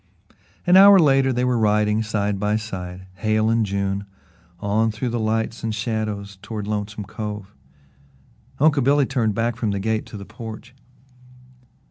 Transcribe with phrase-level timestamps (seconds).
[0.65, 4.05] An hour later they were riding side by side Hale and June
[4.59, 7.53] on through the lights and shadows toward Lonesome Cove.
[8.57, 10.73] Uncle Billy turned back from the gate to the porch.